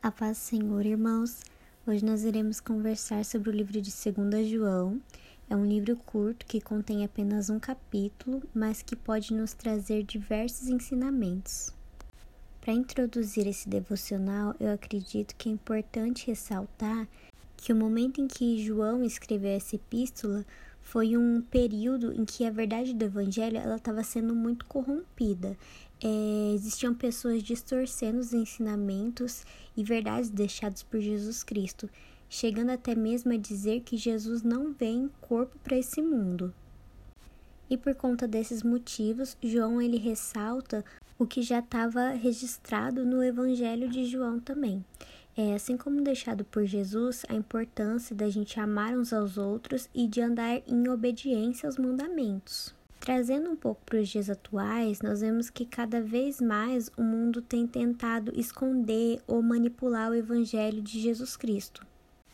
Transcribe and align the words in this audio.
A 0.00 0.12
paz 0.12 0.38
do 0.38 0.40
Senhor, 0.42 0.86
irmãos. 0.86 1.40
Hoje 1.84 2.04
nós 2.04 2.22
iremos 2.22 2.60
conversar 2.60 3.24
sobre 3.24 3.50
o 3.50 3.52
livro 3.52 3.80
de 3.82 3.90
2 3.90 4.48
João. 4.48 5.00
É 5.50 5.56
um 5.56 5.66
livro 5.66 5.96
curto 5.96 6.46
que 6.46 6.60
contém 6.60 7.04
apenas 7.04 7.50
um 7.50 7.58
capítulo, 7.58 8.40
mas 8.54 8.80
que 8.80 8.94
pode 8.94 9.34
nos 9.34 9.54
trazer 9.54 10.04
diversos 10.04 10.68
ensinamentos. 10.68 11.74
Para 12.60 12.74
introduzir 12.74 13.48
esse 13.48 13.68
devocional, 13.68 14.54
eu 14.60 14.72
acredito 14.72 15.34
que 15.34 15.48
é 15.48 15.52
importante 15.52 16.28
ressaltar 16.28 17.08
que 17.56 17.72
o 17.72 17.76
momento 17.76 18.20
em 18.20 18.28
que 18.28 18.64
João 18.64 19.02
escreveu 19.02 19.50
essa 19.50 19.74
epístola 19.74 20.46
foi 20.88 21.18
um 21.18 21.42
período 21.42 22.14
em 22.14 22.24
que 22.24 22.46
a 22.46 22.50
verdade 22.50 22.94
do 22.94 23.04
evangelho 23.04 23.58
ela 23.58 23.76
estava 23.76 24.02
sendo 24.02 24.34
muito 24.34 24.64
corrompida. 24.64 25.54
É, 26.02 26.52
existiam 26.54 26.94
pessoas 26.94 27.42
distorcendo 27.42 28.18
os 28.20 28.32
ensinamentos 28.32 29.44
e 29.76 29.84
verdades 29.84 30.30
deixados 30.30 30.82
por 30.82 30.98
Jesus 30.98 31.42
Cristo, 31.42 31.90
chegando 32.26 32.70
até 32.70 32.94
mesmo 32.94 33.34
a 33.34 33.36
dizer 33.36 33.82
que 33.82 33.98
Jesus 33.98 34.42
não 34.42 34.72
vem 34.72 35.02
em 35.02 35.10
corpo 35.20 35.58
para 35.58 35.76
esse 35.76 36.00
mundo. 36.00 36.54
E 37.68 37.76
por 37.76 37.94
conta 37.94 38.26
desses 38.26 38.62
motivos, 38.62 39.36
João 39.42 39.82
ele 39.82 39.98
ressalta 39.98 40.82
o 41.18 41.26
que 41.26 41.42
já 41.42 41.58
estava 41.58 42.12
registrado 42.12 43.04
no 43.04 43.22
Evangelho 43.22 43.90
de 43.90 44.06
João 44.06 44.40
também. 44.40 44.82
É, 45.40 45.54
assim 45.54 45.76
como 45.76 46.02
deixado 46.02 46.44
por 46.44 46.64
Jesus, 46.64 47.24
a 47.28 47.32
importância 47.32 48.16
da 48.16 48.28
gente 48.28 48.58
amar 48.58 48.98
uns 48.98 49.12
aos 49.12 49.38
outros 49.38 49.88
e 49.94 50.08
de 50.08 50.20
andar 50.20 50.60
em 50.66 50.88
obediência 50.88 51.68
aos 51.68 51.78
mandamentos. 51.78 52.74
Trazendo 52.98 53.48
um 53.48 53.54
pouco 53.54 53.80
para 53.86 54.00
os 54.00 54.08
dias 54.08 54.28
atuais, 54.28 55.00
nós 55.00 55.20
vemos 55.20 55.48
que 55.48 55.64
cada 55.64 56.00
vez 56.02 56.40
mais 56.40 56.90
o 56.96 57.04
mundo 57.04 57.40
tem 57.40 57.68
tentado 57.68 58.32
esconder 58.34 59.22
ou 59.28 59.40
manipular 59.40 60.10
o 60.10 60.14
Evangelho 60.16 60.82
de 60.82 60.98
Jesus 60.98 61.36
Cristo, 61.36 61.86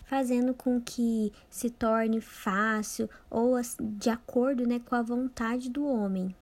fazendo 0.06 0.54
com 0.54 0.80
que 0.80 1.30
se 1.50 1.68
torne 1.68 2.22
fácil 2.22 3.10
ou 3.28 3.54
de 3.98 4.08
acordo 4.08 4.66
né, 4.66 4.80
com 4.82 4.94
a 4.94 5.02
vontade 5.02 5.68
do 5.68 5.84
homem 5.84 6.34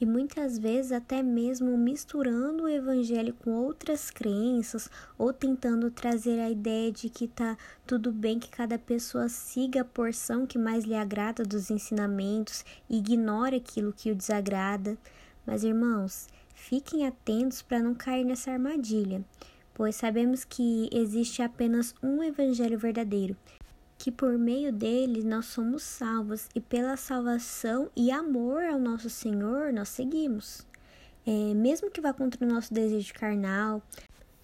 e 0.00 0.06
muitas 0.06 0.58
vezes 0.58 0.92
até 0.92 1.22
mesmo 1.22 1.76
misturando 1.76 2.64
o 2.64 2.68
evangelho 2.68 3.34
com 3.34 3.50
outras 3.50 4.10
crenças 4.10 4.88
ou 5.16 5.32
tentando 5.32 5.90
trazer 5.90 6.38
a 6.40 6.50
ideia 6.50 6.92
de 6.92 7.08
que 7.08 7.26
tá 7.26 7.56
tudo 7.86 8.12
bem 8.12 8.38
que 8.38 8.48
cada 8.48 8.78
pessoa 8.78 9.28
siga 9.28 9.80
a 9.80 9.84
porção 9.84 10.46
que 10.46 10.58
mais 10.58 10.84
lhe 10.84 10.94
agrada 10.94 11.44
dos 11.44 11.70
ensinamentos 11.70 12.64
e 12.88 12.98
ignore 12.98 13.56
aquilo 13.56 13.92
que 13.92 14.10
o 14.10 14.14
desagrada. 14.14 14.96
Mas 15.44 15.64
irmãos, 15.64 16.28
fiquem 16.54 17.06
atentos 17.06 17.62
para 17.62 17.80
não 17.80 17.94
cair 17.94 18.24
nessa 18.24 18.52
armadilha, 18.52 19.24
pois 19.74 19.96
sabemos 19.96 20.44
que 20.44 20.88
existe 20.92 21.42
apenas 21.42 21.94
um 22.02 22.22
evangelho 22.22 22.78
verdadeiro 22.78 23.36
que 23.98 24.12
por 24.12 24.38
meio 24.38 24.72
dele 24.72 25.24
nós 25.24 25.46
somos 25.46 25.82
salvos 25.82 26.48
e 26.54 26.60
pela 26.60 26.96
salvação 26.96 27.90
e 27.96 28.12
amor 28.12 28.62
ao 28.62 28.78
nosso 28.78 29.10
Senhor 29.10 29.72
nós 29.72 29.88
seguimos. 29.88 30.64
É, 31.26 31.52
mesmo 31.52 31.90
que 31.90 32.00
vá 32.00 32.12
contra 32.12 32.46
o 32.46 32.48
nosso 32.48 32.72
desejo 32.72 33.12
carnal, 33.12 33.82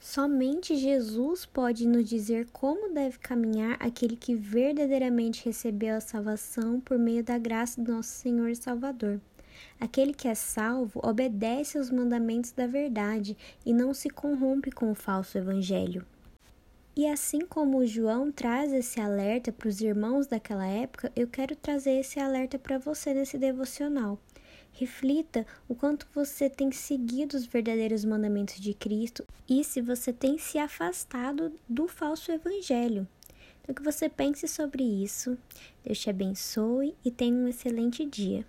somente 0.01 0.77
Jesus 0.77 1.47
pode 1.47 1.87
nos 1.87 2.09
dizer 2.09 2.49
como 2.53 2.93
deve 2.93 3.19
caminhar 3.19 3.77
aquele 3.79 4.17
que 4.17 4.35
verdadeiramente 4.35 5.45
recebeu 5.45 5.97
a 5.97 6.01
salvação 6.01 6.81
por 6.81 6.99
meio 6.99 7.23
da 7.23 7.39
graça 7.39 7.81
do 7.81 7.93
nosso 7.93 8.11
Senhor 8.11 8.49
e 8.49 8.57
Salvador. 8.57 9.21
Aquele 9.81 10.13
que 10.13 10.27
é 10.27 10.35
salvo 10.35 11.01
obedece 11.03 11.79
aos 11.79 11.91
mandamentos 11.91 12.51
da 12.51 12.67
verdade 12.67 13.37
e 13.65 13.73
não 13.73 13.95
se 13.95 14.11
corrompe 14.11 14.73
com 14.73 14.91
o 14.91 14.97
falso 14.97 15.39
evangelho. 15.39 16.05
E 16.97 17.09
assim 17.09 17.41
como 17.41 17.85
João 17.85 18.31
traz 18.31 18.73
esse 18.73 19.01
alerta 19.01 19.51
para 19.51 19.69
os 19.69 19.81
irmãos 19.81 20.29
daquela 20.29 20.65
época, 20.65 21.11
eu 21.17 21.27
quero 21.27 21.57
trazer 21.57 21.99
esse 21.99 22.21
alerta 22.21 22.57
para 22.57 22.79
você 22.79 23.13
nesse 23.13 23.37
devocional. 23.37 24.17
Reflita 24.73 25.45
o 25.69 25.75
quanto 25.75 26.07
você 26.15 26.49
tem 26.49 26.71
seguido 26.71 27.37
os 27.37 27.47
verdadeiros 27.47 28.05
mandamentos 28.05 28.61
de 28.61 28.73
Cristo 28.75 29.25
e 29.49 29.65
se 29.65 29.81
você 29.81 30.13
tem 30.13 30.39
se 30.39 30.57
afastado 30.57 31.53
do 31.69 31.89
falso 31.89 32.31
evangelho. 32.31 33.09
Então, 33.61 33.75
que 33.75 33.83
você 33.83 34.09
pense 34.09 34.47
sobre 34.47 34.85
isso. 34.85 35.37
Deus 35.85 35.99
te 35.99 36.11
abençoe 36.11 36.95
e 37.05 37.11
tenha 37.11 37.35
um 37.35 37.49
excelente 37.49 38.05
dia. 38.05 38.47